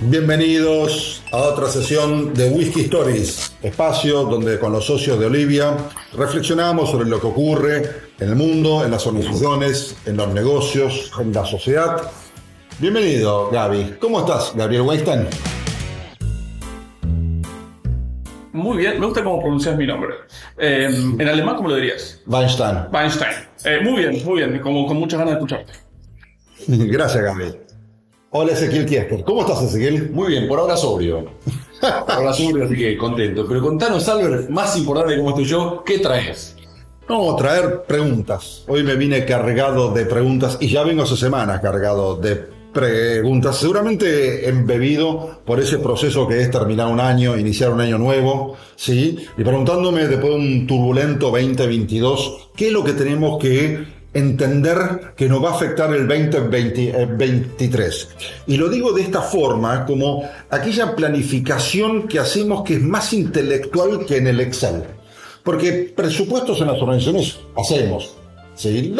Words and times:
Bienvenidos 0.00 1.24
a 1.32 1.38
otra 1.38 1.66
sesión 1.66 2.32
de 2.32 2.50
Whisky 2.50 2.82
Stories, 2.82 3.56
espacio 3.60 4.22
donde 4.26 4.56
con 4.60 4.70
los 4.70 4.86
socios 4.86 5.18
de 5.18 5.26
Olivia 5.26 5.76
reflexionamos 6.16 6.88
sobre 6.92 7.08
lo 7.08 7.20
que 7.20 7.26
ocurre 7.26 7.82
en 8.20 8.28
el 8.28 8.36
mundo, 8.36 8.84
en 8.84 8.92
las 8.92 9.04
organizaciones, 9.08 9.96
en 10.06 10.16
los 10.16 10.32
negocios, 10.32 11.10
en 11.20 11.32
la 11.32 11.44
sociedad. 11.44 12.12
Bienvenido, 12.78 13.50
Gaby. 13.50 13.96
¿Cómo 14.00 14.20
estás, 14.20 14.52
Gabriel 14.54 14.82
Weinstein? 14.82 15.26
Muy 18.52 18.76
bien, 18.78 19.00
me 19.00 19.06
gusta 19.06 19.24
cómo 19.24 19.40
pronuncias 19.40 19.76
mi 19.76 19.86
nombre. 19.88 20.14
Eh, 20.58 20.88
en 21.18 21.28
alemán, 21.28 21.56
¿cómo 21.56 21.70
lo 21.70 21.74
dirías? 21.74 22.22
Weinstein. 22.24 22.84
Weinstein. 22.92 23.32
Eh, 23.64 23.80
muy 23.82 24.02
bien, 24.02 24.24
muy 24.24 24.36
bien, 24.36 24.60
como, 24.60 24.86
con 24.86 24.96
muchas 24.96 25.18
ganas 25.18 25.34
de 25.34 25.40
escucharte. 25.40 25.72
Gracias, 26.68 27.24
Gabriel. 27.24 27.67
Hola, 28.30 28.52
Ezequiel 28.52 28.84
Kiesker. 28.84 29.24
¿Cómo 29.24 29.40
estás, 29.40 29.62
Ezequiel? 29.62 30.10
Muy 30.10 30.28
bien, 30.28 30.46
por 30.48 30.58
ahora 30.58 30.76
sobrio. 30.76 31.30
Por 31.80 32.12
ahora 32.12 32.34
sobrio, 32.34 32.66
así 32.66 32.76
que 32.76 32.98
contento. 32.98 33.46
Pero 33.48 33.62
contanos, 33.62 34.06
Albert, 34.06 34.50
más 34.50 34.76
importante 34.76 35.16
como 35.16 35.30
estoy 35.30 35.46
yo, 35.46 35.82
¿qué 35.82 35.98
traes? 35.98 36.54
No, 37.08 37.34
traer 37.36 37.84
preguntas. 37.84 38.64
Hoy 38.68 38.82
me 38.82 38.96
vine 38.96 39.24
cargado 39.24 39.94
de 39.94 40.04
preguntas 40.04 40.58
y 40.60 40.68
ya 40.68 40.82
vengo 40.82 41.04
hace 41.04 41.16
semanas 41.16 41.62
cargado 41.62 42.16
de 42.16 42.36
preguntas, 42.70 43.56
seguramente 43.56 44.46
embebido 44.46 45.40
por 45.46 45.58
ese 45.58 45.78
proceso 45.78 46.28
que 46.28 46.42
es 46.42 46.50
terminar 46.50 46.88
un 46.88 47.00
año, 47.00 47.34
iniciar 47.34 47.72
un 47.72 47.80
año 47.80 47.96
nuevo, 47.96 48.56
¿sí? 48.76 49.26
Y 49.38 49.42
preguntándome 49.42 50.06
después 50.06 50.34
de 50.34 50.38
un 50.38 50.66
turbulento 50.66 51.30
2022, 51.30 52.50
¿qué 52.54 52.66
es 52.66 52.72
lo 52.74 52.84
que 52.84 52.92
tenemos 52.92 53.38
que 53.38 53.97
entender 54.14 55.12
que 55.16 55.28
nos 55.28 55.42
va 55.42 55.50
a 55.50 55.54
afectar 55.54 55.92
el 55.94 56.08
2023. 56.08 58.08
Y 58.46 58.56
lo 58.56 58.68
digo 58.68 58.92
de 58.92 59.02
esta 59.02 59.22
forma, 59.22 59.84
como 59.86 60.28
aquella 60.50 60.96
planificación 60.96 62.08
que 62.08 62.18
hacemos 62.18 62.64
que 62.64 62.74
es 62.74 62.82
más 62.82 63.12
intelectual 63.12 64.06
que 64.06 64.16
en 64.16 64.28
el 64.28 64.40
Excel. 64.40 64.84
Porque 65.42 65.92
presupuestos 65.94 66.60
en 66.60 66.68
las 66.68 66.80
organizaciones 66.80 67.38
hacemos. 67.56 68.14
¿sí? 68.54 68.94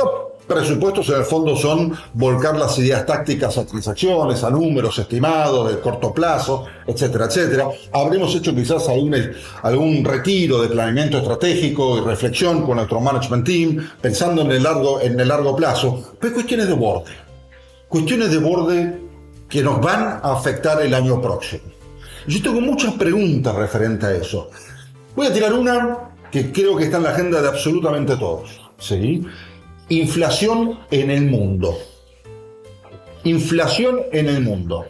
Presupuestos 0.48 1.08
en 1.10 1.16
el 1.16 1.24
fondo 1.24 1.54
son 1.54 1.92
volcar 2.14 2.56
las 2.56 2.78
ideas 2.78 3.04
tácticas 3.04 3.58
a 3.58 3.66
transacciones, 3.66 4.42
a 4.42 4.50
números 4.50 4.98
estimados 4.98 5.70
de 5.70 5.78
corto 5.80 6.12
plazo, 6.12 6.64
etcétera, 6.86 7.26
etcétera. 7.26 7.68
Habremos 7.92 8.34
hecho 8.34 8.54
quizás 8.54 8.88
algún, 8.88 9.14
algún 9.62 10.04
retiro 10.04 10.62
de 10.62 10.68
planeamiento 10.68 11.18
estratégico 11.18 11.98
y 11.98 12.00
reflexión 12.00 12.64
con 12.64 12.76
nuestro 12.76 13.00
management 13.00 13.46
team, 13.46 13.88
pensando 14.00 14.42
en 14.42 14.52
el 14.52 14.62
largo, 14.62 15.00
en 15.00 15.20
el 15.20 15.28
largo 15.28 15.54
plazo. 15.54 16.14
Pero 16.18 16.34
cuestiones 16.34 16.66
de 16.66 16.74
borde. 16.74 17.12
Cuestiones 17.88 18.30
de 18.30 18.38
borde 18.38 19.00
que 19.48 19.62
nos 19.62 19.80
van 19.80 20.20
a 20.22 20.32
afectar 20.32 20.80
el 20.82 20.94
año 20.94 21.20
próximo. 21.20 21.64
Yo 22.26 22.42
tengo 22.42 22.60
muchas 22.60 22.94
preguntas 22.94 23.54
referente 23.54 24.06
a 24.06 24.12
eso. 24.12 24.50
Voy 25.14 25.26
a 25.26 25.32
tirar 25.32 25.52
una 25.52 26.10
que 26.30 26.52
creo 26.52 26.76
que 26.76 26.84
está 26.84 26.98
en 26.98 27.04
la 27.04 27.10
agenda 27.10 27.40
de 27.40 27.48
absolutamente 27.48 28.16
todos. 28.16 28.60
¿sí? 28.78 29.26
Inflación 29.88 30.78
en 30.90 31.10
el 31.10 31.26
mundo. 31.26 31.78
Inflación 33.24 34.00
en 34.12 34.28
el 34.28 34.40
mundo. 34.42 34.86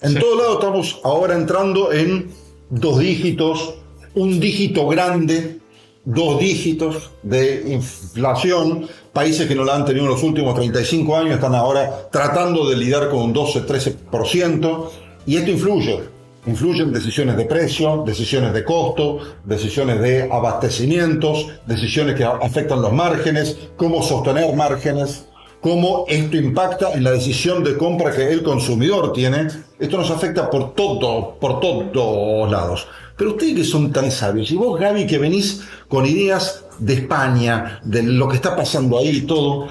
En 0.00 0.12
Sí. 0.12 0.18
todo 0.18 0.36
lado 0.36 0.54
estamos 0.54 1.00
ahora 1.02 1.34
entrando 1.34 1.92
en 1.92 2.30
dos 2.68 2.98
dígitos, 2.98 3.74
un 4.14 4.38
dígito 4.40 4.86
grande, 4.86 5.58
dos 6.04 6.38
dígitos 6.40 7.10
de 7.22 7.64
inflación. 7.72 8.86
Países 9.14 9.46
que 9.48 9.54
no 9.54 9.64
la 9.64 9.76
han 9.76 9.84
tenido 9.86 10.04
en 10.04 10.10
los 10.10 10.22
últimos 10.22 10.54
35 10.54 11.16
años 11.16 11.36
están 11.36 11.54
ahora 11.54 12.08
tratando 12.12 12.68
de 12.68 12.76
lidiar 12.76 13.08
con 13.08 13.20
un 13.22 13.32
12-13%. 13.32 14.90
Y 15.26 15.36
esto 15.36 15.50
influye. 15.50 16.00
Influyen 16.46 16.92
decisiones 16.92 17.38
de 17.38 17.46
precio, 17.46 18.02
decisiones 18.06 18.52
de 18.52 18.64
costo, 18.64 19.18
decisiones 19.44 19.98
de 20.00 20.30
abastecimientos, 20.30 21.46
decisiones 21.66 22.16
que 22.16 22.24
afectan 22.24 22.82
los 22.82 22.92
márgenes, 22.92 23.56
cómo 23.76 24.02
sostener 24.02 24.54
márgenes, 24.54 25.26
cómo 25.62 26.04
esto 26.06 26.36
impacta 26.36 26.92
en 26.92 27.04
la 27.04 27.12
decisión 27.12 27.64
de 27.64 27.78
compra 27.78 28.12
que 28.12 28.30
el 28.30 28.42
consumidor 28.42 29.14
tiene. 29.14 29.48
Esto 29.78 29.96
nos 29.96 30.10
afecta 30.10 30.50
por 30.50 30.74
todo, 30.74 31.38
por 31.40 31.60
todos 31.60 32.50
lados. 32.50 32.86
Pero 33.16 33.30
ustedes 33.30 33.54
que 33.54 33.64
son 33.64 33.90
tan 33.90 34.10
sabios, 34.10 34.50
y 34.50 34.56
vos, 34.56 34.78
Gaby, 34.78 35.06
que 35.06 35.16
venís 35.16 35.62
con 35.88 36.04
ideas 36.04 36.66
de 36.78 36.94
España, 36.94 37.80
de 37.84 38.02
lo 38.02 38.28
que 38.28 38.36
está 38.36 38.54
pasando 38.54 38.98
ahí 38.98 39.08
y 39.08 39.20
todo, 39.22 39.68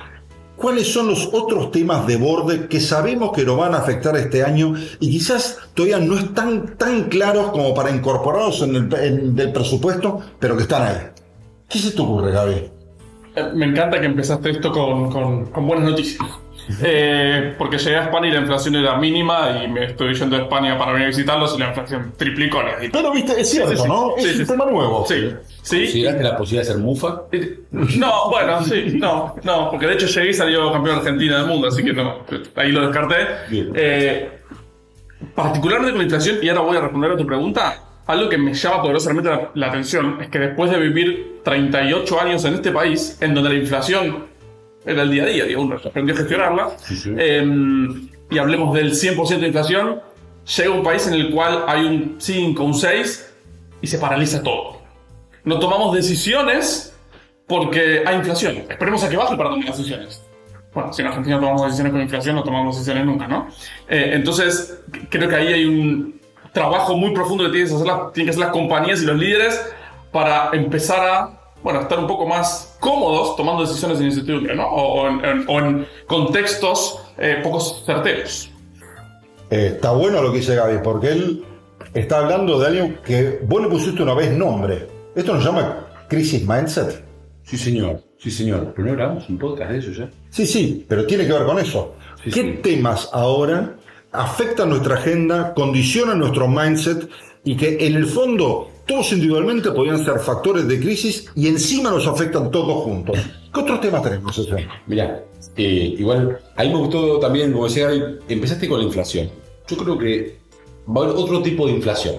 ¿Cuáles 0.63 0.94
son 0.94 1.07
los 1.09 1.29
otros 1.34 1.72
temas 1.72 2.07
de 2.07 2.16
borde 2.16 2.68
que 2.69 2.79
sabemos 2.79 3.34
que 3.34 3.44
nos 3.44 3.57
van 3.57 3.75
a 3.75 3.79
afectar 3.79 4.16
este 4.16 4.44
año 4.46 4.74
y 5.01 5.12
quizás 5.12 5.59
todavía 5.74 6.00
no 6.00 6.18
están 6.18 6.78
tan 6.78 7.03
claros 7.09 7.51
como 7.51 7.74
para 7.74 7.91
incorporarlos 7.91 8.62
en 8.62 8.75
el, 8.78 8.94
en 8.96 9.38
el 9.38 9.51
presupuesto, 9.51 10.22
pero 10.40 10.56
que 10.56 10.63
están 10.63 10.84
ahí? 10.84 10.97
¿Qué 11.68 11.79
se 11.79 11.91
te 11.91 12.01
ocurre, 12.01 12.31
Gaby? 12.31 12.53
Eh, 13.35 13.44
Me 13.56 13.66
encanta 13.66 14.00
que 14.00 14.06
empezaste 14.06 14.51
esto 14.51 14.72
con, 14.72 15.12
con- 15.12 15.46
con 15.47 15.68
buenas 15.68 15.90
noticias. 15.90 16.25
Eh, 16.81 17.56
porque 17.57 17.78
llegué 17.78 17.97
a 17.97 18.03
España 18.06 18.30
y 18.30 18.31
la 18.31 18.40
inflación 18.40 18.75
era 18.75 18.97
mínima 18.97 19.62
y 19.66 19.68
me 19.68 19.88
estoy 19.88 20.13
yendo 20.16 20.38
a 20.38 20.44
España 20.44 20.78
para 20.78 20.94
venir 20.94 21.07
a 21.07 21.09
visitarlos 21.09 21.56
y 21.57 21.59
la 21.59 21.68
inflación 21.68 22.13
triplicó. 22.16 22.59
Pero 22.90 23.12
viste, 23.12 23.34
es 23.41 23.50
cierto, 23.51 23.72
Sí, 23.75 23.81
sí, 23.81 23.88
¿no? 23.90 24.13
sí, 24.18 24.30
es 24.30 24.40
un 24.40 24.45
tema 24.47 24.66
nuevo. 24.72 25.06
Sí, 25.06 25.28
sí. 25.63 25.79
¿Consideraste 25.85 26.24
la 26.24 26.38
posibilidad 26.38 26.68
de 26.68 26.74
ser 26.74 26.81
mufa? 26.84 27.24
No, 27.72 28.29
bueno, 28.29 28.63
sí, 28.63 28.94
no, 29.00 29.35
no, 29.44 29.69
porque 29.72 29.88
de 29.88 29.94
hecho 29.96 30.06
llegué 30.06 30.29
y 30.29 30.34
salió 30.34 30.72
campeón 30.72 30.97
argentina 30.97 31.38
del 31.40 31.47
mundo, 31.47 31.68
así 31.69 31.84
que 31.84 31.94
no, 31.94 32.19
ahí 32.56 32.72
lo 32.72 32.81
descarté. 32.88 33.16
Eh, 33.51 34.29
particularmente 35.35 35.91
con 35.91 36.00
la 36.00 36.03
inflación, 36.03 36.38
y 36.41 36.50
ahora 36.50 36.62
voy 36.62 36.78
a 36.78 36.81
responder 36.81 37.12
a 37.12 37.18
tu 37.18 37.25
pregunta, 37.25 37.84
algo 38.06 38.29
que 38.29 38.38
me 38.38 38.53
llama 38.53 38.81
poderosamente 38.81 39.29
la, 39.29 39.51
la 39.53 39.68
atención 39.68 40.18
es 40.22 40.28
que 40.29 40.38
después 40.40 40.69
de 40.69 40.78
vivir 40.79 41.40
38 41.44 42.19
años 42.22 42.44
en 42.45 42.56
este 42.56 42.72
país, 42.72 43.18
en 43.22 43.34
donde 43.34 43.50
la 43.51 43.56
inflación 43.56 44.25
era 44.85 45.03
el 45.03 45.12
día 45.12 45.24
a 45.24 45.28
día, 45.28 45.45
digo, 45.45 45.62
uno 45.62 45.78
aprendió 45.84 46.13
a 46.13 46.18
gestionarla, 46.18 46.69
Sí, 46.78 46.95
sí. 46.97 47.13
eh, 47.18 47.45
y 48.30 48.38
hablemos 48.38 48.74
del 48.75 48.91
100% 48.91 49.40
de 49.40 49.47
inflación, 49.47 50.01
llega 50.57 50.72
un 50.72 50.84
país 50.84 51.07
en 51.07 51.13
el 51.13 51.31
cual 51.31 51.63
hay 51.68 51.85
un 51.85 52.16
5, 52.19 52.62
un 52.63 52.74
6 52.74 53.34
y 53.81 53.88
se 53.88 53.97
paraliza 53.97 54.44
todo. 54.44 54.81
No 55.43 55.59
tomamos 55.59 55.93
decisiones 55.93 56.95
porque 57.47 58.03
hay 58.05 58.15
inflación. 58.15 58.63
Esperemos 58.69 59.03
a 59.03 59.09
que 59.09 59.17
baje 59.17 59.35
para 59.35 59.49
tomar 59.49 59.65
decisiones. 59.65 60.23
Bueno, 60.73 60.91
si 60.91 61.01
en 61.01 61.09
Argentina 61.09 61.39
tomamos 61.39 61.63
decisiones 61.63 61.91
con 61.91 62.01
inflación, 62.01 62.35
no 62.35 62.43
tomamos 62.43 62.75
decisiones 62.75 63.05
nunca, 63.05 63.27
¿no? 63.27 63.47
Eh, 63.87 64.11
entonces, 64.13 64.79
creo 65.09 65.29
que 65.29 65.35
ahí 65.35 65.53
hay 65.53 65.65
un 65.65 66.19
trabajo 66.51 66.95
muy 66.95 67.13
profundo 67.13 67.45
que 67.45 67.51
tienen 67.51 67.67
que, 67.69 67.75
hacer 67.75 67.87
las, 67.87 68.13
tienen 68.13 68.25
que 68.27 68.31
hacer 68.31 68.45
las 68.45 68.51
compañías 68.51 69.01
y 69.01 69.05
los 69.05 69.17
líderes 69.17 69.61
para 70.11 70.49
empezar 70.53 70.99
a, 70.99 71.41
bueno, 71.61 71.81
estar 71.81 71.99
un 71.99 72.07
poco 72.07 72.25
más 72.25 72.75
cómodos 72.79 73.35
tomando 73.35 73.63
decisiones 73.63 73.99
en 73.99 74.07
incertidumbre, 74.07 74.55
¿no? 74.55 74.67
O, 74.67 75.03
o 75.03 75.07
en, 75.07 75.45
o 75.47 75.59
en 75.59 75.87
contextos 76.07 76.99
eh, 77.17 77.39
poco 77.43 77.59
certeros. 77.59 78.49
Eh, 79.49 79.73
está 79.75 79.91
bueno 79.91 80.21
lo 80.21 80.31
que 80.31 80.39
dice 80.39 80.55
Gaby, 80.55 80.79
porque 80.83 81.09
él 81.09 81.43
está 81.93 82.19
hablando 82.19 82.59
de 82.59 82.67
algo 82.67 83.01
que 83.03 83.39
vos 83.43 83.61
le 83.61 83.67
pusiste 83.69 84.01
una 84.01 84.15
vez 84.15 84.31
nombre. 84.31 84.87
Esto 85.16 85.34
nos 85.35 85.44
llama 85.46 85.88
crisis 86.09 86.47
mindset. 86.47 87.03
Sí, 87.44 87.57
señor. 87.57 88.01
Sí, 88.18 88.31
señor. 88.31 88.74
Pero 88.75 88.88
no 88.88 88.94
grabamos 88.96 89.29
un 89.29 89.38
podcast 89.38 89.72
de 89.72 89.78
eso 89.79 89.91
ya. 89.91 90.09
Sí, 90.29 90.46
sí, 90.46 90.85
pero 90.88 91.06
tiene 91.06 91.25
que 91.28 91.34
ver 91.34 91.46
con 91.46 91.59
eso. 91.59 91.96
Sí, 92.24 92.31
¿Qué 92.31 92.41
sí. 92.41 92.59
temas 92.63 93.09
ahora 93.12 93.75
afectan 94.12 94.69
nuestra 94.69 94.96
agenda, 94.96 95.53
condicionan 95.53 96.19
nuestro 96.19 96.47
mindset 96.47 97.09
y 97.44 97.57
que 97.57 97.85
en 97.85 97.96
el 97.96 98.06
fondo 98.06 98.69
todos 98.88 99.12
individualmente 99.12 99.72
podrían 99.72 100.03
ser 100.03 100.19
factores 100.19 100.68
de 100.68 100.79
crisis 100.79 101.30
y 101.35 101.47
encima 101.47 101.90
nos 101.91 102.07
afectan 102.07 102.50
todos 102.50 102.84
juntos? 102.84 103.18
¿Qué 103.53 103.59
otros 103.59 103.81
temas 103.81 104.01
tenemos, 104.01 104.38
Ese? 104.38 104.68
Mirá, 104.88 105.24
eh, 105.57 105.95
igual, 105.97 106.40
ahí 106.56 106.69
me 106.69 106.78
gustó 106.78 107.19
también, 107.19 107.51
como 107.51 107.66
decía 107.66 107.88
Gaby, 107.90 108.19
empezaste 108.30 108.68
con 108.69 108.80
la 108.80 108.85
inflación. 108.85 109.30
Yo 109.68 109.78
creo 109.78 109.98
que 109.98 110.38
va 110.88 111.01
a 111.01 111.04
haber 111.06 111.18
otro 111.18 111.42
tipo 111.42 111.68
de 111.68 111.74
inflación, 111.74 112.16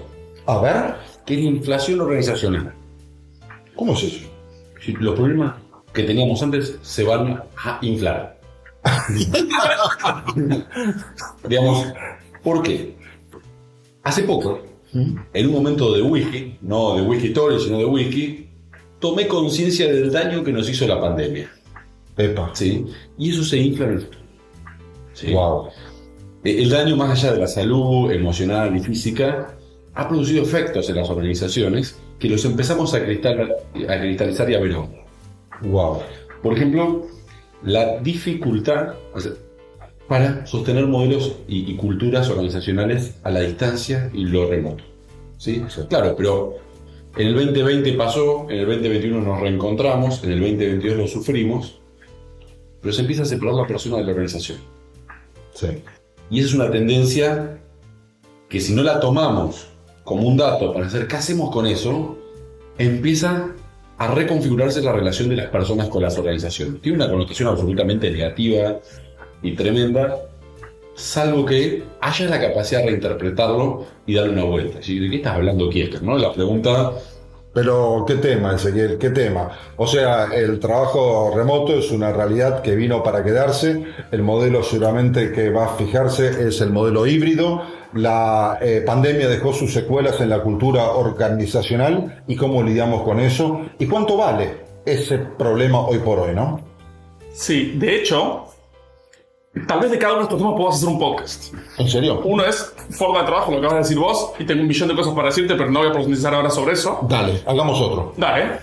A 0.47 0.59
ver, 0.61 0.95
que 1.25 1.35
es 1.35 1.41
la 1.41 1.47
inflación 1.49 2.01
organizacional. 2.03 2.75
¿Cómo 3.75 3.93
es 3.95 4.03
eso? 4.05 4.27
Si 4.81 4.93
Los 4.93 5.15
problemas 5.15 5.55
que 5.93 6.03
teníamos 6.03 6.43
antes 6.43 6.79
se 6.83 7.05
van 7.05 7.43
a 7.57 7.79
inflar. 7.83 8.39
Digamos, 11.49 11.87
¿por 12.43 12.63
qué? 12.63 12.97
Hace 14.03 14.25
poco, 14.25 14.61
en 14.93 15.47
un 15.47 15.53
momento 15.53 15.93
de 15.95 16.03
whisky, 16.03 16.59
no 16.61 16.97
de 16.97 17.03
whisky 17.03 17.29
story, 17.29 17.59
sino 17.61 17.79
de 17.79 17.87
whisky, 17.87 18.49
tomé 18.99 19.27
conciencia 19.27 19.87
del 19.87 20.13
daño 20.13 20.45
que 20.45 20.53
nos 20.53 20.69
hizo 20.69 20.87
la 20.87 21.01
pandemia. 21.01 21.51
Epa. 22.17 22.51
¿sí? 22.53 22.85
Y 23.19 23.31
eso 23.31 23.43
se 23.45 23.59
infla 23.59 23.87
en 23.87 23.93
el 23.93 24.01
futuro. 24.01 24.25
¿sí? 25.15 25.33
Wow. 25.33 25.69
Eh, 26.45 26.63
El 26.63 26.71
daño 26.71 26.97
más 26.97 27.11
allá 27.19 27.33
de 27.33 27.41
la 27.41 27.47
salud 27.47 28.11
emocional 28.13 28.77
y 28.77 28.81
física 28.81 29.57
ha 29.95 30.09
producido 30.09 30.43
efectos 30.43 30.89
en 30.91 30.97
las 30.97 31.09
organizaciones 31.09 31.99
que 32.19 32.29
los 32.29 32.45
empezamos 32.45 32.95
a, 32.95 33.05
cristal- 33.05 33.55
a 33.89 34.01
cristalizar 34.01 34.51
y 34.51 34.55
a 34.55 34.61
ver. 34.61 34.77
Wow. 35.63 36.01
Por 36.43 36.55
ejemplo, 36.55 37.07
la 37.63 37.99
dificultad, 38.01 38.95
o 39.15 39.21
sea, 39.21 39.33
para 40.09 40.47
sostener 40.47 40.87
modelos 40.87 41.37
y, 41.49 41.71
y 41.73 41.77
culturas 41.77 42.29
organizacionales 42.29 43.15
a 43.23 43.31
la 43.31 43.41
distancia 43.41 44.11
y 44.13 44.25
lo 44.27 44.49
remoto. 44.49 44.85
¿Sí? 45.39 45.63
Claro, 45.89 46.15
pero 46.17 46.55
en 47.17 47.29
el 47.29 47.35
2020 47.35 47.93
pasó, 47.95 48.47
en 48.51 48.59
el 48.61 48.67
2021 48.67 49.21
nos 49.21 49.41
reencontramos, 49.41 50.23
en 50.25 50.33
el 50.33 50.41
2022 50.41 50.97
lo 50.99 51.07
sufrimos, 51.07 51.81
pero 52.81 52.93
se 52.93 53.01
empieza 53.01 53.23
a 53.23 53.27
separar 53.27 53.55
la 53.55 53.67
persona 53.67 53.97
de 53.97 54.05
la 54.05 54.11
organización. 54.11 54.59
Sí. 55.55 55.69
Y 56.31 56.39
esa 56.41 56.49
es 56.49 56.55
una 56.55 56.71
tendencia 56.71 57.59
que 58.49 58.61
si 58.61 58.75
no 58.75 58.83
la 58.83 59.01
tomamos 59.01 59.69
como 60.05 60.29
un 60.29 60.37
dato 60.37 60.73
para 60.73 60.87
hacer 60.87 61.09
qué 61.09 61.17
hacemos 61.17 61.51
con 61.51 61.67
eso, 61.67 62.19
empieza 62.79 63.49
a 63.97 64.09
reconfigurarse 64.09 64.83
la 64.83 64.93
relación 64.93 65.29
de 65.29 65.37
las 65.37 65.47
personas 65.47 65.89
con 65.89 66.03
las 66.03 66.19
organizaciones. 66.19 66.81
Tiene 66.83 66.99
una 66.99 67.09
connotación 67.09 67.49
absolutamente 67.49 68.11
negativa 68.11 68.77
y 69.43 69.55
tremenda, 69.55 70.17
salvo 70.95 71.45
que 71.45 71.85
haya 72.01 72.27
la 72.27 72.41
capacidad 72.41 72.81
de 72.81 72.87
reinterpretarlo 72.87 73.87
y 74.07 74.15
darle 74.15 74.33
una 74.33 74.45
vuelta. 74.45 74.79
¿De 74.79 74.83
qué 74.83 75.17
estás 75.17 75.35
hablando, 75.37 75.71
Kiesker? 75.71 76.03
¿No? 76.03 76.19
La 76.19 76.33
pregunta 76.33 76.93
Pero, 77.53 78.05
¿qué 78.05 78.17
tema, 78.17 78.57
Ezequiel? 78.57 78.99
¿Qué 78.99 79.11
tema? 79.11 79.49
O 79.77 79.87
sea, 79.87 80.25
el 80.35 80.59
trabajo 80.59 81.33
remoto 81.37 81.79
es 81.79 81.93
una 81.93 82.13
realidad 82.13 82.63
que 82.63 82.75
vino 82.75 83.01
para 83.05 83.23
quedarse. 83.23 83.85
El 84.11 84.23
modelo 84.23 84.65
seguramente 84.65 85.31
que 85.31 85.51
va 85.51 85.67
a 85.67 85.77
fijarse 85.77 86.49
es 86.49 86.61
el 86.61 86.71
modelo 86.71 87.07
híbrido. 87.07 87.63
La 87.95 88.59
eh, 88.61 88.83
pandemia 88.85 89.29
dejó 89.29 89.53
sus 89.53 89.73
secuelas 89.73 90.21
en 90.21 90.31
la 90.31 90.43
cultura 90.43 90.91
organizacional 90.91 92.25
y 92.27 92.37
cómo 92.37 92.63
lidiamos 92.63 93.03
con 93.03 93.21
eso. 93.21 93.63
¿Y 93.79 93.87
cuánto 93.87 94.17
vale 94.17 94.65
ese 94.85 95.19
problema 95.19 95.81
hoy 95.81 95.99
por 95.99 96.19
hoy, 96.19 96.35
no? 96.35 96.61
Sí, 97.33 97.75
de 97.77 97.97
hecho, 97.97 98.47
tal 99.67 99.81
vez 99.81 99.91
de 99.91 99.99
cada 99.99 100.15
uno 100.15 100.23
de 100.23 100.25
estos 100.25 100.39
temas 100.39 100.55
podamos 100.55 100.77
hacer 100.77 100.89
un 100.89 100.99
podcast. 100.99 101.55
¿En 101.79 101.89
serio? 101.89 102.21
Uno 102.25 102.45
es 102.45 102.75
forma 102.91 103.21
de 103.21 103.27
trabajo, 103.27 103.53
lo 103.53 103.61
que 103.61 103.67
acabas 103.67 103.89
de 103.89 103.89
decir 103.89 103.99
vos, 103.99 104.33
y 104.39 104.45
tengo 104.45 104.63
un 104.63 104.69
millón 104.69 104.89
de 104.89 104.95
cosas 104.95 105.15
para 105.15 105.29
decirte, 105.29 105.55
pero 105.55 105.71
no 105.71 105.81
voy 105.81 105.89
a 105.89 105.93
profundizar 105.93 106.35
ahora 106.35 106.51
sobre 106.51 106.75
eso. 106.75 107.01
Dale, 107.09 107.43
hagamos 107.47 107.81
otro. 107.81 108.15
Dale. 108.17 108.59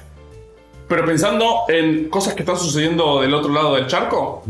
Pero 0.88 1.06
pensando 1.06 1.64
en 1.70 2.10
cosas 2.10 2.34
que 2.34 2.42
están 2.42 2.58
sucediendo 2.58 3.22
del 3.22 3.34
otro 3.34 3.54
lado 3.54 3.76
del 3.76 3.88
charco 3.88 4.44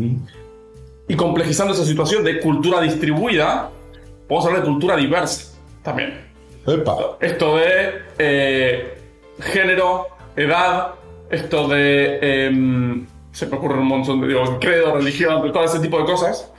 y 1.07 1.15
complejizando 1.15 1.73
esa 1.73 1.85
situación 1.85 2.23
de 2.23 2.39
cultura 2.39 2.81
distribuida, 2.81 3.69
podemos 4.31 4.45
hablar 4.45 4.61
de 4.61 4.69
cultura 4.69 4.95
diversa 4.95 5.57
también. 5.83 6.25
Epa. 6.65 7.17
Esto 7.19 7.57
de 7.57 8.01
eh, 8.17 8.97
género, 9.41 10.07
edad, 10.37 10.93
esto 11.29 11.67
de. 11.67 12.45
em, 12.45 13.07
se 13.33 13.47
me 13.47 13.57
ocurre 13.57 13.79
un 13.79 13.87
montón 13.87 14.21
de. 14.21 14.29
Digo, 14.29 14.57
credo, 14.61 14.95
religión, 14.95 15.51
todo 15.51 15.65
ese 15.65 15.79
tipo 15.79 15.97
de 15.99 16.05
cosas. 16.05 16.49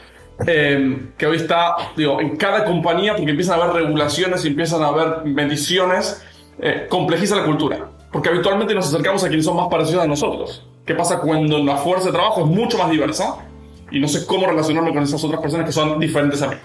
em, 0.47 1.13
que 1.17 1.27
hoy 1.27 1.37
está, 1.37 1.77
digo, 1.97 2.21
en 2.21 2.37
cada 2.37 2.65
compañía, 2.65 3.15
porque 3.15 3.31
empiezan 3.31 3.59
a 3.59 3.65
haber 3.65 3.85
regulaciones 3.85 4.45
y 4.45 4.49
empiezan 4.49 4.83
a 4.83 4.89
haber 4.89 5.25
mediciones, 5.25 6.23
eh, 6.61 6.87
complejiza 6.91 7.37
la 7.37 7.45
cultura. 7.47 7.89
Porque 8.13 8.29
habitualmente 8.29 8.75
nos 8.75 8.89
acercamos 8.89 9.25
a 9.25 9.29
quienes 9.29 9.47
son 9.47 9.57
más 9.57 9.69
parecidos 9.69 10.05
a 10.05 10.07
nosotros. 10.07 10.67
¿Qué 10.85 10.95
pasa 10.95 11.21
cuando 11.21 11.59
la 11.59 11.77
fuerza 11.77 12.07
de 12.07 12.13
trabajo 12.13 12.43
es 12.43 12.49
mucho 12.49 12.77
más 12.77 12.91
diversa? 12.91 13.37
Y 13.91 13.99
no 13.99 14.09
sé 14.09 14.27
cómo 14.27 14.47
relacionarme 14.47 14.93
con 14.93 15.05
esas 15.05 15.25
otras 15.25 15.41
personas 15.41 15.65
que 15.65 15.73
son 15.73 15.99
diferentes 15.99 16.43
a 16.43 16.49
mí. 16.49 16.57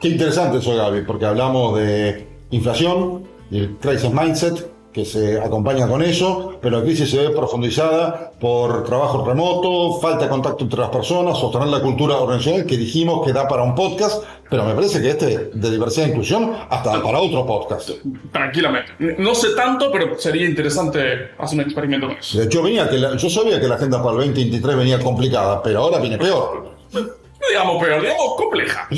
Qué 0.00 0.08
interesante 0.08 0.58
eso, 0.58 0.76
Gaby, 0.76 1.02
porque 1.02 1.26
hablamos 1.26 1.76
de 1.78 2.26
inflación 2.50 3.24
y 3.50 3.58
el 3.58 3.76
crisis 3.78 4.12
mindset 4.12 4.70
que 4.92 5.04
se 5.04 5.38
acompaña 5.40 5.86
con 5.86 6.02
eso, 6.02 6.54
pero 6.62 6.78
la 6.78 6.82
crisis 6.84 7.10
se 7.10 7.18
ve 7.18 7.30
profundizada 7.30 8.32
por 8.40 8.84
trabajo 8.84 9.24
remoto, 9.24 10.00
falta 10.00 10.24
de 10.24 10.30
contacto 10.30 10.64
entre 10.64 10.80
las 10.80 10.88
personas, 10.88 11.38
sostener 11.38 11.68
la 11.68 11.80
cultura 11.80 12.16
organizacional 12.16 12.66
que 12.66 12.76
dijimos 12.76 13.24
que 13.24 13.32
da 13.32 13.46
para 13.46 13.62
un 13.64 13.74
podcast, 13.74 14.24
pero 14.48 14.64
me 14.64 14.74
parece 14.74 15.00
que 15.02 15.10
este 15.10 15.50
de 15.52 15.70
diversidad 15.70 16.06
e 16.06 16.10
inclusión 16.10 16.52
hasta 16.70 17.02
para 17.02 17.20
otro 17.20 17.44
podcast. 17.46 17.90
Tranquilamente. 18.32 18.92
No 19.18 19.34
sé 19.34 19.48
tanto, 19.54 19.90
pero 19.92 20.18
sería 20.18 20.46
interesante 20.48 21.32
hacer 21.38 21.58
un 21.58 21.64
experimento 21.64 22.06
con 22.08 22.16
eso. 22.16 22.40
Hecho, 22.40 22.62
venía 22.62 22.88
que 22.88 22.98
la- 22.98 23.16
yo 23.16 23.28
sabía 23.28 23.60
que 23.60 23.68
la 23.68 23.74
agenda 23.74 23.98
para 24.02 24.12
el 24.22 24.26
2023 24.28 24.76
venía 24.76 24.98
complicada, 25.00 25.62
pero 25.62 25.80
ahora 25.80 25.98
viene 25.98 26.18
peor. 26.18 26.76
No 27.40 27.48
digamos 27.48 27.84
peor, 27.84 28.02
digamos 28.02 28.34
compleja. 28.36 28.88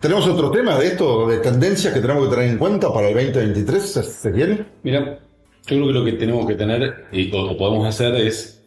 ¿Tenemos 0.00 0.26
otro 0.26 0.50
tema 0.50 0.78
de 0.78 0.86
esto, 0.88 1.26
de 1.28 1.38
tendencias 1.38 1.92
que 1.92 2.00
tenemos 2.00 2.28
que 2.28 2.34
tener 2.34 2.50
en 2.50 2.58
cuenta 2.58 2.92
para 2.92 3.08
el 3.08 3.14
2023, 3.14 3.82
¿se 3.82 4.32
quiere? 4.32 4.64
Mira, 4.82 5.18
yo 5.66 5.76
creo 5.76 5.86
que 5.86 5.92
lo 5.92 6.04
que 6.04 6.12
tenemos 6.12 6.46
que 6.46 6.54
tener 6.54 7.06
y 7.12 7.34
o, 7.34 7.56
podemos 7.56 7.86
hacer 7.86 8.14
es 8.16 8.62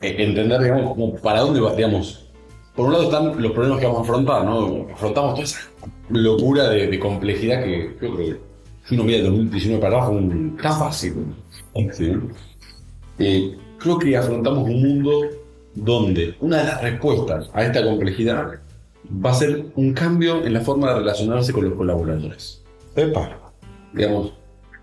eh, 0.00 0.16
entender, 0.18 0.60
digamos, 0.60 0.94
como 0.94 1.14
para 1.16 1.40
dónde 1.40 1.60
va, 1.60 1.74
digamos. 1.74 2.28
Por 2.74 2.86
un 2.86 2.92
lado 2.92 3.04
están 3.04 3.40
los 3.40 3.52
problemas 3.52 3.78
que 3.78 3.86
vamos 3.86 4.00
a 4.00 4.02
afrontar, 4.02 4.44
¿no? 4.44 4.88
Afrontamos 4.92 5.34
toda 5.34 5.44
esa 5.44 5.60
locura 6.10 6.68
de, 6.70 6.88
de 6.88 6.98
complejidad 6.98 7.62
que 7.62 7.96
yo 8.00 8.14
creo 8.14 8.16
que 8.16 8.54
si 8.84 8.94
uno 8.94 9.04
mira 9.04 9.18
el 9.18 9.24
2019 9.24 9.80
para 9.80 9.96
abajo, 9.96 10.12
un, 10.12 10.56
tan 10.56 10.78
fácil. 10.78 11.14
¿sí? 11.92 12.12
Eh, 13.18 13.56
creo 13.78 13.98
que 13.98 14.16
afrontamos 14.16 14.68
un 14.68 14.82
mundo 14.82 15.28
donde 15.74 16.34
una 16.40 16.58
de 16.58 16.64
las 16.64 16.82
respuestas 16.82 17.50
a 17.52 17.64
esta 17.64 17.82
complejidad 17.82 18.60
va 19.24 19.30
a 19.30 19.34
ser 19.34 19.66
un 19.76 19.92
cambio 19.92 20.44
en 20.44 20.54
la 20.54 20.60
forma 20.60 20.88
de 20.90 21.00
relacionarse 21.00 21.52
con 21.52 21.64
los 21.64 21.74
colaboradores 21.74 22.62
Epa. 22.96 23.52
digamos, 23.92 24.32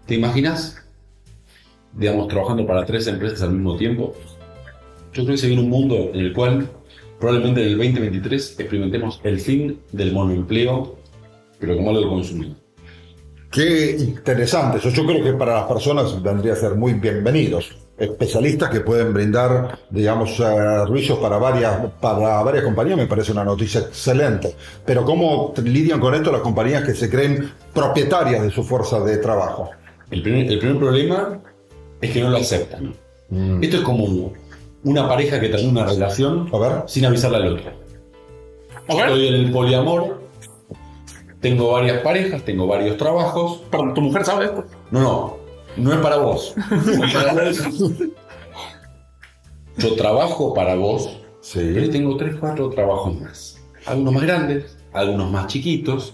¿te 0.06 0.16
imaginas? 0.16 0.78
Digamos, 1.94 2.28
trabajando 2.28 2.66
para 2.66 2.86
tres 2.86 3.08
empresas 3.08 3.42
al 3.42 3.54
mismo 3.54 3.78
tiempo. 3.78 4.14
Yo 5.14 5.24
creo 5.24 5.36
que 5.36 5.38
se 5.38 5.48
viene 5.48 5.64
un 5.64 5.70
mundo 5.70 6.12
en 6.14 6.20
el 6.20 6.34
cual 6.34 6.70
probablemente 7.20 7.62
en 7.62 7.68
el 7.68 7.78
2023 7.78 8.60
experimentemos 8.60 9.20
el 9.24 9.40
fin 9.40 9.80
del 9.92 10.14
monoempleo, 10.14 10.98
pero 11.60 11.76
como 11.76 11.90
algo 11.90 12.02
de 12.02 12.08
consumo. 12.08 12.56
Qué 13.52 13.98
interesante. 14.00 14.78
Eso 14.78 14.90
yo 14.90 15.06
creo 15.06 15.24
que 15.24 15.34
para 15.34 15.56
las 15.56 15.66
personas 15.66 16.22
vendría 16.24 16.54
a 16.54 16.56
ser 16.56 16.76
muy 16.76 16.94
bienvenidos. 16.94 17.81
Especialistas 18.02 18.70
que 18.72 18.80
pueden 18.80 19.14
brindar, 19.14 19.78
digamos, 19.92 20.36
servicios 20.36 21.20
para 21.20 21.38
varias, 21.38 21.78
para 22.02 22.42
varias 22.42 22.64
compañías 22.64 22.98
me 22.98 23.06
parece 23.06 23.32
una 23.32 23.44
noticia 23.44 23.82
excelente. 23.82 24.56
Pero 24.84 25.06
¿cómo 25.06 25.54
lidian 25.64 26.00
con 26.00 26.16
esto 26.16 26.32
las 26.32 26.42
compañías 26.42 26.84
que 26.84 26.96
se 26.96 27.12
creen 27.12 27.52
propietarias 27.74 28.42
de 28.42 28.50
su 28.50 28.64
fuerza 28.64 29.00
de 29.02 29.18
trabajo? 29.18 29.70
El 30.10 30.24
primer, 30.24 30.52
el 30.52 30.58
primer 30.58 30.80
problema 30.80 31.40
es 32.02 32.12
que 32.12 32.22
no 32.22 32.32
lo 32.32 32.38
aceptan. 32.38 32.96
Esto 33.62 33.78
es 33.78 33.84
como 33.84 34.34
una 34.84 35.08
pareja 35.08 35.40
que 35.40 35.50
termina 35.50 35.84
una 35.84 35.86
relación 35.86 36.50
A 36.52 36.58
ver. 36.58 36.72
sin 36.88 37.06
avisarle 37.06 37.38
al 37.38 37.54
otro. 37.54 37.72
Estoy 38.88 39.28
en 39.28 39.34
el 39.36 39.52
poliamor, 39.52 40.22
tengo 41.40 41.72
varias 41.72 42.02
parejas, 42.02 42.44
tengo 42.44 42.66
varios 42.66 42.98
trabajos, 42.98 43.62
Perdón, 43.70 43.94
¿tu 43.94 44.02
mujer 44.02 44.26
sabe 44.26 44.46
esto? 44.46 44.66
No, 44.90 45.00
no, 45.02 45.38
no 45.78 45.94
es 45.94 46.00
para 46.00 46.18
vos. 46.18 46.54
Yo 49.78 49.96
trabajo 49.96 50.54
para 50.54 50.76
vos, 50.76 51.10
pero 51.54 51.86
Sí. 51.86 51.90
tengo 51.92 52.18
tres, 52.18 52.36
cuatro 52.40 52.70
trabajos 52.70 53.20
más. 53.20 53.62
Algunos 53.86 54.14
más 54.14 54.24
grandes, 54.24 54.78
algunos 54.94 55.32
más 55.32 55.48
chiquitos. 55.48 56.14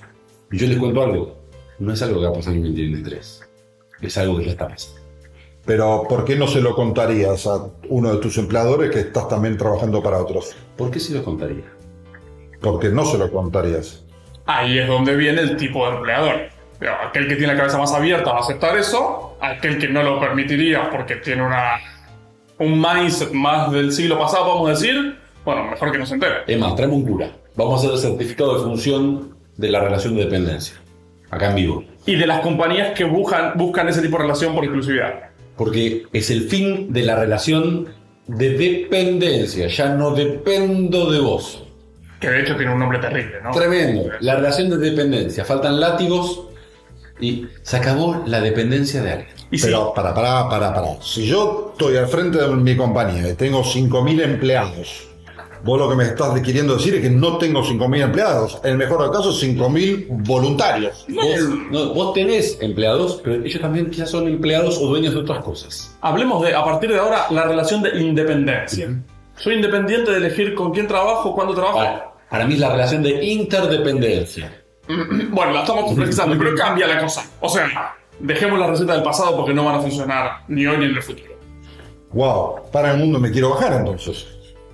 Y 0.52 0.58
yo 0.58 0.68
les 0.68 0.78
cuento 0.78 1.02
algo. 1.04 1.38
No 1.80 1.92
es 1.94 2.02
algo 2.02 2.20
que 2.20 2.26
va 2.28 2.32
a 2.32 2.36
pasar 2.36 2.54
en 2.54 2.64
2023. 2.64 3.42
Es 4.02 4.18
algo 4.18 4.38
que 4.38 4.46
ya 4.46 4.52
está 4.52 4.68
pasando. 4.68 5.02
Pero 5.66 6.04
¿por 6.08 6.24
qué 6.24 6.38
no 6.38 6.48
se 6.48 6.62
lo 6.62 6.74
contarías 6.76 7.46
a 7.46 7.68
uno 7.90 8.14
de 8.14 8.18
tus 8.20 8.38
empleadores 8.38 8.90
que 8.90 9.02
estás 9.02 9.28
también 9.28 9.58
trabajando 9.58 10.02
para 10.02 10.20
otros? 10.22 10.56
¿Por 10.78 10.90
qué 10.92 11.00
se 11.02 11.14
lo 11.14 11.24
contaría? 11.26 11.66
Porque 12.62 12.88
no 12.90 13.06
se 13.06 13.18
lo 13.18 13.30
contarías. 13.32 14.06
Ahí 14.46 14.80
es 14.80 14.88
donde 14.88 15.16
viene 15.18 15.42
el 15.42 15.58
tipo 15.58 15.86
de 15.90 15.98
empleador. 15.98 16.36
Aquel 17.06 17.28
que 17.28 17.36
tiene 17.36 17.52
la 17.54 17.58
cabeza 17.60 17.78
más 17.78 17.92
abierta 17.92 18.32
va 18.32 18.38
a 18.38 18.42
aceptar 18.42 18.78
eso, 18.78 19.27
aquel 19.41 19.77
que 19.77 19.88
no 19.88 20.03
lo 20.03 20.20
permitiría 20.20 20.89
porque 20.89 21.15
tiene 21.15 21.44
una, 21.44 21.79
un 22.60 22.79
mindset 22.79 23.32
más 23.32 23.72
del 23.72 23.91
siglo 23.91 24.17
pasado, 24.20 24.48
vamos 24.48 24.70
a 24.70 24.72
decir, 24.72 25.17
bueno, 25.46 25.65
mejor 25.65 25.91
que 25.91 25.98
no 25.98 26.06
se 26.06 26.15
entere. 26.15 26.36
Es 26.48 26.60
más, 26.60 26.75
traemos 26.75 26.98
un 26.98 27.06
cura. 27.06 27.32
Vamos 27.56 27.75
a 27.75 27.77
hacer 27.77 27.91
el 27.91 28.00
certificado 28.00 28.58
de 28.58 28.63
función 28.63 29.38
de 29.56 29.70
la 29.70 29.79
relación 29.79 30.15
de 30.15 30.25
dependencia. 30.25 30.75
Acá 31.29 31.50
en 31.50 31.56
vivo. 31.56 31.84
Y 32.06 32.15
de 32.15 32.27
las 32.27 32.41
compañías 32.41 32.94
que 32.94 33.03
buscan, 33.03 33.53
buscan 33.56 33.89
ese 33.89 34.01
tipo 34.01 34.17
de 34.17 34.24
relación 34.24 34.53
por 34.53 34.63
exclusividad. 34.63 35.32
Porque 35.58 36.03
es 36.13 36.29
el 36.29 36.44
fin 36.44 36.94
de 36.94 37.03
la 37.03 37.15
relación 37.15 37.88
de 38.27 38.50
dependencia. 38.51 39.67
Ya 39.67 39.89
no 39.89 40.12
dependo 40.12 41.12
de 41.12 41.20
vos. 41.20 41.63
Que 42.20 42.29
de 42.29 42.41
hecho 42.41 42.56
tiene 42.56 42.74
un 42.74 42.79
nombre 42.79 43.00
terrible, 43.00 43.41
¿no? 43.44 43.51
Tremendo. 43.51 44.10
La 44.22 44.36
relación 44.36 44.70
de 44.70 44.77
dependencia. 44.77 45.44
Faltan 45.44 45.79
látigos 45.79 46.48
y 47.20 47.48
se 47.62 47.78
acabó 47.78 48.24
la 48.26 48.42
dependencia 48.42 49.02
de 49.02 49.12
alguien. 49.12 49.36
Y 49.52 49.58
sí, 49.58 49.66
Pero 49.68 49.94
para, 49.94 50.14
para, 50.14 50.50
para, 50.50 50.74
para. 50.74 51.02
Si 51.02 51.26
yo 51.26 51.72
estoy 51.72 51.98
al 51.98 52.08
frente 52.08 52.38
de 52.38 52.48
mi 52.48 52.76
compañía 52.76 53.30
y 53.30 53.34
tengo 53.34 53.64
5.000 53.64 54.24
empleados, 54.24 55.08
vos 55.64 55.80
lo 55.80 55.90
que 55.90 55.96
me 55.96 56.04
estás 56.04 56.40
queriendo 56.42 56.76
decir 56.76 56.96
es 56.96 57.02
que 57.02 57.10
no 57.10 57.38
tengo 57.38 57.64
5.000 57.64 58.02
empleados. 58.04 58.60
En 58.64 58.72
el 58.72 58.78
mejor 58.78 59.00
de 59.00 59.08
los 59.08 59.18
casos, 59.18 59.42
5.000 59.42 60.08
voluntarios. 60.10 61.06
Vos, 61.10 61.40
no, 61.72 61.94
vos 61.94 62.14
tenés 62.14 62.58
empleados, 62.62 63.22
pero 63.24 63.44
ellos 63.44 63.62
también 63.62 63.90
quizás 63.90 64.10
son 64.10 64.28
empleados 64.28 64.78
o 64.78 64.88
dueños 64.88 65.14
de 65.14 65.22
otras 65.22 65.44
cosas. 65.44 65.96
hablemos 66.02 66.44
de, 66.44 66.54
a 66.54 66.64
partir 66.64 66.92
de 66.92 67.00
ahora, 67.00 67.28
la 67.30 67.44
relación 67.46 67.82
de 67.82 67.98
independencia. 68.02 69.02
Soy 69.38 69.56
independiente 69.56 70.12
de 70.12 70.18
elegir 70.18 70.56
con 70.56 70.72
quién 70.72 70.88
trabajo, 70.88 71.34
cuándo 71.34 71.54
trabajo. 71.54 71.78
Vale. 71.78 72.02
Para 72.30 72.46
mí 72.46 72.56
es 72.56 72.60
la 72.60 72.72
relación 72.72 73.04
de 73.04 73.24
interdependencia. 73.24 74.52
Bueno, 75.29 75.51
la 75.53 75.62
estamos 75.62 75.86
complejizando, 75.86 76.38
pero 76.38 76.56
cambia 76.56 76.88
la 76.88 77.01
cosa. 77.01 77.29
O 77.41 77.50
sea, 77.50 77.96
dejemos 78.20 78.60
la 78.60 78.67
receta 78.67 78.94
del 78.94 79.03
pasado 79.03 79.36
porque 79.36 79.53
no 79.53 79.65
van 79.65 79.75
a 79.75 79.79
funcionar 79.79 80.44
ni 80.48 80.65
hoy 80.65 80.77
ni 80.77 80.86
en 80.86 80.96
el 80.96 81.03
futuro. 81.03 81.38
Wow, 82.13 82.72
para 82.72 82.91
el 82.91 82.98
mundo 82.98 83.20
me 83.20 83.32
quiero 83.32 83.50
bajar 83.50 83.74
entonces. 83.74 84.25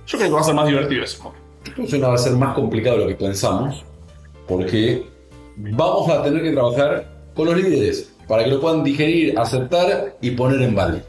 Yo 0.06 0.18
creo 0.18 0.30
que 0.30 0.34
va 0.34 0.40
a 0.40 0.44
ser 0.44 0.54
más 0.54 0.66
divertido 0.66 1.02
eso. 1.02 1.32
Entonces 1.66 2.02
va 2.02 2.14
a 2.14 2.18
ser 2.18 2.32
más 2.34 2.54
complicado 2.54 2.98
de 2.98 3.02
lo 3.04 3.08
que 3.08 3.16
pensamos, 3.16 3.84
porque 4.46 5.06
vamos 5.56 6.08
a 6.10 6.22
tener 6.22 6.42
que 6.42 6.52
trabajar 6.52 7.08
con 7.34 7.46
los 7.46 7.56
líderes 7.56 8.14
para 8.28 8.44
que 8.44 8.50
lo 8.50 8.60
puedan 8.60 8.84
digerir, 8.84 9.38
aceptar 9.38 10.16
y 10.20 10.30
poner 10.32 10.62
en 10.62 10.74
valor. 10.74 11.02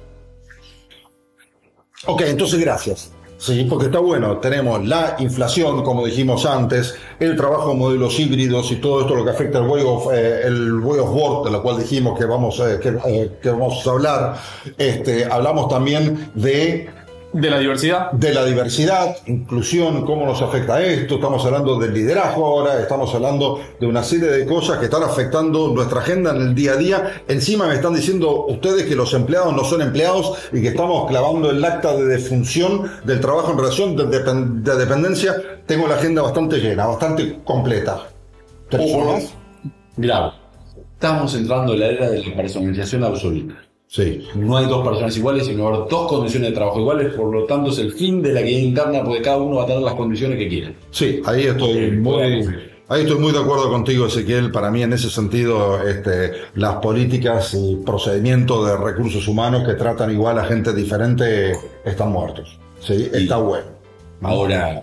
Ok, 2.07 2.21
entonces 2.21 2.59
gracias. 2.59 3.11
Sí, 3.37 3.65
porque 3.69 3.87
está 3.87 3.99
bueno. 3.99 4.37
Tenemos 4.37 4.85
la 4.87 5.15
inflación, 5.19 5.83
como 5.83 6.05
dijimos 6.05 6.45
antes, 6.45 6.95
el 7.19 7.35
trabajo 7.35 7.71
en 7.71 7.79
modelos 7.79 8.19
híbridos 8.19 8.71
y 8.71 8.77
todo 8.77 9.01
esto 9.01 9.15
lo 9.15 9.25
que 9.25 9.31
afecta 9.31 9.59
el 9.59 9.67
way 9.67 9.83
of, 9.85 10.07
eh, 10.13 10.41
el 10.45 10.79
way 10.79 10.99
of 10.99 11.09
work, 11.11 11.45
de 11.45 11.51
lo 11.51 11.61
cual 11.61 11.77
dijimos 11.77 12.17
que 12.17 12.25
vamos, 12.25 12.59
eh, 12.59 12.79
que, 12.81 12.97
eh, 13.05 13.31
que 13.41 13.49
vamos 13.49 13.85
a 13.85 13.91
hablar. 13.91 14.37
Este, 14.77 15.25
hablamos 15.25 15.67
también 15.67 16.31
de 16.33 16.89
De 17.37 17.49
la 17.49 17.59
diversidad. 17.59 18.11
de 18.13 18.33
la 18.33 18.45
diversidad, 18.45 19.17
inclusión, 19.25 20.05
cómo 20.05 20.25
nos 20.25 20.41
afecta 20.41 20.81
esto, 20.81 21.15
estamos 21.15 21.45
hablando 21.45 21.77
del 21.77 21.93
liderazgo 21.93 22.45
ahora, 22.45 22.79
estamos 22.79 23.13
hablando 23.13 23.59
de 23.77 23.85
una 23.85 24.03
serie 24.03 24.29
de 24.29 24.45
cosas 24.45 24.77
que 24.77 24.85
están 24.85 25.03
afectando 25.03 25.67
nuestra 25.67 25.99
agenda 25.99 26.31
en 26.31 26.37
el 26.37 26.55
día 26.55 26.71
a 26.71 26.77
día. 26.77 27.23
Encima 27.27 27.67
me 27.67 27.73
están 27.73 27.93
diciendo 27.93 28.45
ustedes 28.45 28.85
que 28.85 28.95
los 28.95 29.13
empleados 29.13 29.53
no 29.53 29.65
son 29.65 29.81
empleados 29.81 30.47
y 30.53 30.61
que 30.61 30.69
estamos 30.69 31.09
clavando 31.09 31.51
el 31.51 31.63
acta 31.65 31.93
de 31.97 32.05
defunción 32.05 32.89
del 33.03 33.19
trabajo 33.19 33.51
en 33.51 33.57
relación 33.57 33.95
de, 33.97 34.05
depen- 34.05 34.61
de 34.63 34.75
dependencia. 34.77 35.35
Tengo 35.65 35.89
la 35.89 35.95
agenda 35.95 36.21
bastante 36.21 36.59
llena, 36.59 36.85
bastante 36.87 37.39
completa. 37.43 38.07
¿Personas? 38.71 39.33
Grave. 39.97 40.31
Estamos 40.93 41.35
entrando 41.35 41.73
en 41.73 41.79
la 41.81 41.87
era 41.87 42.09
de 42.11 42.23
la 42.23 42.33
personalización 42.33 43.03
absoluta. 43.03 43.55
Sí. 43.95 44.27
No 44.35 44.57
hay 44.57 44.65
dos 44.65 44.85
personas 44.85 45.15
iguales, 45.15 45.45
sino 45.45 45.69
haber 45.69 45.87
dos 45.89 46.09
condiciones 46.09 46.49
de 46.49 46.55
trabajo 46.55 46.81
iguales, 46.81 47.13
por 47.13 47.33
lo 47.33 47.45
tanto 47.45 47.71
es 47.71 47.77
el 47.79 47.93
fin 47.93 48.21
de 48.21 48.33
la 48.33 48.41
guía 48.41 48.59
interna, 48.59 49.01
porque 49.05 49.21
cada 49.21 49.37
uno 49.37 49.55
va 49.55 49.63
a 49.63 49.67
tener 49.67 49.81
las 49.83 49.93
condiciones 49.93 50.37
que 50.37 50.49
quiera. 50.49 50.73
Sí, 50.91 51.21
ahí 51.25 51.43
estoy 51.45 51.91
muy, 51.91 52.21
ahí 52.89 53.01
estoy 53.03 53.17
muy 53.19 53.31
de 53.31 53.39
acuerdo 53.39 53.69
contigo, 53.69 54.05
Ezequiel. 54.07 54.51
Para 54.51 54.69
mí, 54.69 54.83
en 54.83 54.91
ese 54.91 55.09
sentido, 55.09 55.81
este, 55.87 56.31
las 56.55 56.75
políticas 56.77 57.53
y 57.53 57.77
procedimientos 57.85 58.67
de 58.67 58.75
recursos 58.75 59.25
humanos 59.29 59.65
que 59.65 59.75
tratan 59.75 60.11
igual 60.11 60.39
a 60.39 60.43
gente 60.43 60.73
diferente 60.73 61.53
están 61.85 62.11
muertos. 62.11 62.59
Sí, 62.81 63.09
Y- 63.13 63.17
está 63.23 63.37
bueno. 63.37 63.67
Ahora, 64.23 64.81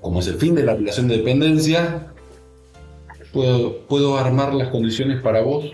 como 0.00 0.18
es 0.18 0.26
el 0.26 0.34
fin 0.34 0.56
de 0.56 0.64
la 0.64 0.74
relación 0.74 1.06
de 1.06 1.18
dependencia, 1.18 2.08
puedo, 3.32 3.78
puedo 3.86 4.18
armar 4.18 4.52
las 4.52 4.68
condiciones 4.70 5.22
para 5.22 5.42
vos 5.42 5.64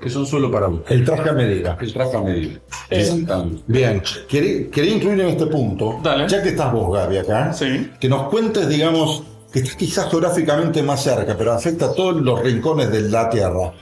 que 0.00 0.10
son 0.10 0.26
solo 0.26 0.50
para 0.50 0.66
vos. 0.68 0.80
El 0.88 1.04
traje 1.04 1.30
a 1.30 1.32
medida. 1.32 1.76
El 1.80 1.92
traje 1.92 2.16
a 2.16 2.20
medida. 2.20 2.60
Eh, 2.90 3.00
Exactamente. 3.00 3.62
Bien, 3.66 4.02
quería, 4.28 4.70
quería 4.70 4.94
incluir 4.96 5.20
en 5.20 5.28
este 5.28 5.46
punto, 5.46 5.98
Dale. 6.02 6.28
ya 6.28 6.42
que 6.42 6.50
estás 6.50 6.72
vos, 6.72 6.92
Gaby, 6.96 7.18
acá, 7.18 7.52
Sí. 7.52 7.90
que 7.98 8.08
nos 8.08 8.24
cuentes, 8.28 8.68
digamos, 8.68 9.22
que 9.52 9.60
estás 9.60 9.76
quizás 9.76 10.10
geográficamente 10.10 10.82
más 10.82 11.02
cerca, 11.02 11.34
pero 11.36 11.52
afecta 11.52 11.86
a 11.86 11.92
todos 11.94 12.16
los 12.20 12.40
rincones 12.42 12.90
de 12.90 13.02
la 13.08 13.28
Tierra. 13.30 13.72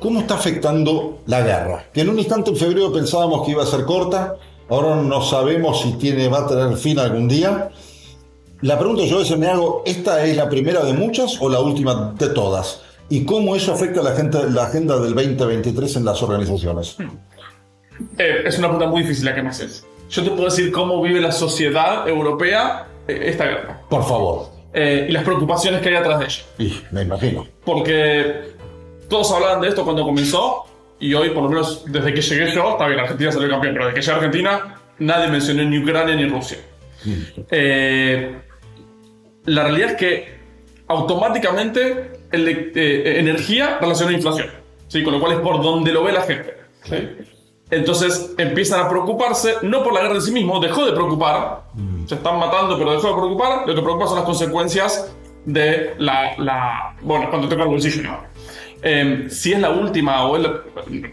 ¿Cómo 0.00 0.20
está 0.20 0.34
afectando 0.34 1.20
la 1.26 1.40
guerra? 1.40 1.84
Que 1.92 2.02
en 2.02 2.10
un 2.10 2.18
instante 2.18 2.50
en 2.50 2.56
febrero 2.56 2.92
pensábamos 2.92 3.44
que 3.46 3.52
iba 3.52 3.62
a 3.62 3.66
ser 3.66 3.84
corta, 3.84 4.36
ahora 4.68 4.96
no 4.96 5.22
sabemos 5.22 5.80
si 5.82 5.92
tiene, 5.94 6.28
va 6.28 6.40
a 6.40 6.46
tener 6.46 6.76
fin 6.76 6.98
algún 6.98 7.28
día. 7.28 7.70
La 8.60 8.78
pregunta 8.78 9.02
que 9.02 9.08
yo 9.08 9.16
a 9.16 9.20
veces 9.20 9.38
me 9.38 9.46
hago, 9.46 9.82
¿esta 9.86 10.24
es 10.24 10.36
la 10.36 10.48
primera 10.48 10.84
de 10.84 10.92
muchas 10.94 11.40
o 11.40 11.48
la 11.48 11.60
última 11.60 12.14
de 12.18 12.28
todas? 12.28 12.80
¿Y 13.14 13.24
cómo 13.24 13.54
eso 13.54 13.72
afecta 13.72 14.02
la, 14.02 14.10
gente, 14.16 14.38
la 14.50 14.64
agenda 14.64 14.98
del 14.98 15.14
2023 15.14 15.96
en 15.96 16.04
las 16.04 16.20
organizaciones? 16.20 16.96
Eh, 18.18 18.42
es 18.44 18.58
una 18.58 18.66
pregunta 18.66 18.90
muy 18.90 19.02
difícil 19.02 19.24
la 19.26 19.36
que 19.36 19.40
me 19.40 19.50
haces. 19.50 19.86
Yo 20.10 20.24
te 20.24 20.30
puedo 20.30 20.46
decir 20.46 20.72
cómo 20.72 21.00
vive 21.00 21.20
la 21.20 21.30
sociedad 21.30 22.08
europea 22.08 22.88
eh, 23.06 23.26
esta 23.26 23.44
guerra. 23.44 23.80
Por 23.88 24.02
favor. 24.02 24.48
Eh, 24.72 25.06
y 25.08 25.12
las 25.12 25.22
preocupaciones 25.22 25.80
que 25.80 25.90
hay 25.90 25.94
atrás 25.94 26.18
de 26.18 26.24
ella. 26.24 26.42
Y 26.58 26.82
me 26.92 27.02
imagino. 27.02 27.46
Porque 27.64 28.50
todos 29.08 29.30
hablaban 29.30 29.60
de 29.60 29.68
esto 29.68 29.84
cuando 29.84 30.02
comenzó 30.02 30.64
y 30.98 31.14
hoy, 31.14 31.30
por 31.30 31.44
lo 31.44 31.50
menos 31.50 31.84
desde 31.86 32.12
que 32.12 32.20
llegué 32.20 32.50
yo, 32.50 32.72
está 32.72 32.88
bien, 32.88 32.98
Argentina 32.98 33.30
salió 33.30 33.48
campeón, 33.48 33.74
pero 33.74 33.86
desde 33.86 33.94
que 33.94 34.00
llegué 34.00 34.12
a 34.12 34.16
Argentina 34.16 34.80
nadie 34.98 35.28
mencionó 35.28 35.62
ni 35.62 35.78
Ucrania 35.78 36.16
ni 36.16 36.26
Rusia. 36.26 36.58
Eh, 37.48 38.34
la 39.44 39.62
realidad 39.62 39.90
es 39.90 39.96
que 39.98 40.34
automáticamente 40.88 42.13
eh, 42.36 43.18
energía 43.20 43.78
relaciona 43.80 44.12
a 44.12 44.14
inflación, 44.14 44.48
¿sí? 44.88 45.02
con 45.02 45.12
lo 45.14 45.20
cual 45.20 45.32
es 45.32 45.38
por 45.38 45.62
donde 45.62 45.92
lo 45.92 46.02
ve 46.04 46.12
la 46.12 46.22
gente. 46.22 46.54
¿sí? 46.84 46.96
Entonces 47.70 48.34
empiezan 48.38 48.80
a 48.80 48.88
preocuparse, 48.88 49.54
no 49.62 49.82
por 49.82 49.94
la 49.94 50.02
guerra 50.02 50.16
en 50.16 50.22
sí 50.22 50.32
mismo, 50.32 50.60
dejó 50.60 50.84
de 50.84 50.92
preocupar, 50.92 51.62
se 52.06 52.14
están 52.16 52.38
matando, 52.38 52.76
pero 52.78 52.92
dejó 52.92 53.08
de 53.08 53.14
preocupar, 53.14 53.66
lo 53.66 53.74
que 53.74 53.80
preocupa 53.82 54.06
son 54.06 54.16
las 54.16 54.24
consecuencias 54.24 55.12
de 55.44 55.94
la, 55.98 56.34
la 56.38 56.96
bueno, 57.02 57.28
cuando 57.30 57.48
toca 57.48 57.62
el 57.62 57.68
bolsillo. 57.68 58.02
¿no? 58.02 58.18
Eh, 58.82 59.26
si 59.30 59.52
es 59.54 59.58
la 59.60 59.70
última 59.70 60.26
o 60.26 60.36
es 60.36 60.42
la- 60.42 60.60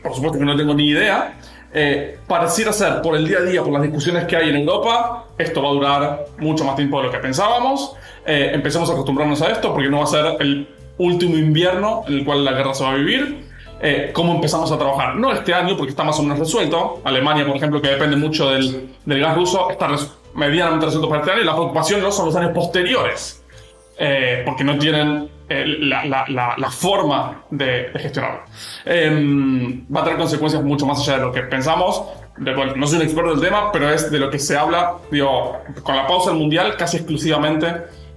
por 0.03 0.13
supuesto 0.13 0.37
que 0.39 0.45
no 0.45 0.55
tengo 0.57 0.73
ni 0.73 0.89
idea, 0.89 1.37
eh, 1.73 2.19
pareciera 2.27 2.73
ser 2.73 3.01
por 3.01 3.15
el 3.15 3.25
día 3.25 3.37
a 3.37 3.41
día, 3.43 3.63
por 3.63 3.71
las 3.71 3.81
discusiones 3.81 4.25
que 4.25 4.35
hay 4.35 4.49
en 4.49 4.57
Europa, 4.57 5.27
esto 5.37 5.63
va 5.63 5.69
a 5.69 5.71
durar 5.71 6.25
mucho 6.39 6.65
más 6.65 6.75
tiempo 6.75 6.97
de 6.99 7.05
lo 7.07 7.11
que 7.11 7.17
pensábamos. 7.19 7.95
Eh, 8.25 8.51
empecemos 8.53 8.89
a 8.89 8.93
acostumbrarnos 8.93 9.41
a 9.41 9.47
esto 9.51 9.71
porque 9.73 9.89
no 9.89 9.99
va 9.99 10.03
a 10.03 10.07
ser 10.07 10.25
el 10.41 10.67
último 11.05 11.35
invierno 11.37 12.03
en 12.07 12.13
el 12.19 12.25
cual 12.25 12.43
la 12.45 12.51
guerra 12.53 12.73
se 12.73 12.83
va 12.83 12.91
a 12.91 12.95
vivir. 12.95 13.49
Eh, 13.83 14.11
¿Cómo 14.13 14.33
empezamos 14.35 14.71
a 14.71 14.77
trabajar? 14.77 15.15
No 15.15 15.31
este 15.33 15.53
año 15.53 15.75
porque 15.75 15.89
está 15.91 16.03
más 16.03 16.17
o 16.19 16.23
menos 16.23 16.37
resuelto. 16.39 17.01
Alemania, 17.03 17.45
por 17.47 17.55
ejemplo, 17.55 17.81
que 17.81 17.89
depende 17.89 18.15
mucho 18.15 18.51
del, 18.51 18.91
del 19.05 19.19
gas 19.19 19.35
ruso, 19.35 19.71
está 19.71 19.87
res- 19.87 20.11
medianamente 20.35 20.85
resuelto 20.85 21.09
para 21.09 21.21
este 21.21 21.31
año 21.33 21.41
y 21.41 21.45
la 21.45 21.53
preocupación 21.55 22.01
no 22.01 22.11
son 22.11 22.27
los 22.27 22.35
años 22.35 22.51
posteriores 22.53 23.43
eh, 23.97 24.43
porque 24.45 24.63
no 24.63 24.77
tienen 24.77 25.29
eh, 25.49 25.65
la, 25.79 26.05
la- 26.05 26.25
la- 26.27 26.53
la 26.57 26.69
forma 26.71 27.43
de, 27.49 27.89
de 27.89 27.99
gestionarlo. 27.99 28.41
Em, 28.85 29.85
va 29.93 30.01
a 30.01 30.03
tener 30.03 30.19
consecuencias 30.19 30.63
mucho 30.63 30.85
más 30.85 30.99
allá 30.99 31.17
de 31.17 31.23
lo 31.25 31.31
que 31.31 31.41
pensamos. 31.41 32.03
De- 32.37 32.53
bueno, 32.55 32.73
no 32.75 32.85
soy 32.87 32.97
un 32.97 33.03
experto 33.03 33.31
del 33.31 33.41
tema, 33.41 33.71
pero 33.71 33.89
es 33.89 34.11
de 34.11 34.19
lo 34.19 34.29
que 34.29 34.37
se 34.39 34.57
habla, 34.57 34.93
digo, 35.11 35.57
con 35.83 35.95
la 35.95 36.05
pausa 36.07 36.29
del 36.29 36.39
mundial 36.39 36.75
casi 36.77 36.97
exclusivamente 36.97 37.65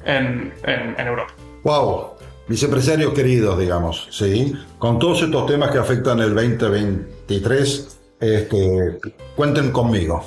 en, 0.05 0.53
en- 0.65 0.95
en 0.99 1.07
Europa. 1.07 1.33
Wow, 1.65 2.14
mis 2.49 2.63
empresarios 2.63 3.13
queridos, 3.13 3.59
digamos, 3.59 4.09
¿sí? 4.11 4.55
Con 4.79 4.99
todos 4.99 5.23
estos 5.23 5.47
temas 5.47 5.71
que 5.71 5.79
afectan 5.79 6.21
el 6.21 6.35
2023, 6.35 7.99
este, 8.21 8.99
cuenten 9.37 9.71
conmigo. 9.71 10.25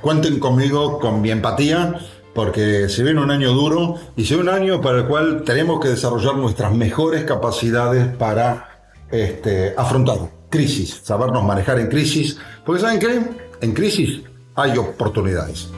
Cuenten 0.00 0.38
conmigo 0.38 0.98
con 0.98 1.20
mi 1.20 1.30
empatía, 1.30 2.00
porque 2.34 2.88
se 2.88 3.02
viene 3.02 3.20
un 3.20 3.30
año 3.30 3.52
duro 3.52 3.96
y 4.16 4.24
se 4.24 4.34
viene 4.34 4.50
un 4.50 4.56
año 4.56 4.80
para 4.80 5.00
el 5.00 5.06
cual 5.06 5.42
tenemos 5.44 5.80
que 5.80 5.88
desarrollar 5.88 6.36
nuestras 6.36 6.74
mejores 6.74 7.24
capacidades 7.24 8.06
para 8.16 8.90
este, 9.10 9.74
afrontar 9.76 10.18
crisis, 10.48 11.00
sabernos 11.02 11.44
manejar 11.44 11.78
en 11.78 11.88
crisis, 11.88 12.38
porque 12.64 12.82
¿saben 12.82 13.00
qué? 13.00 13.22
En 13.60 13.72
crisis 13.72 14.22
hay 14.54 14.76
oportunidades. 14.76 15.68